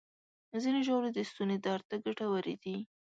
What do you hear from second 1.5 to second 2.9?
درد ته ګټورې دي.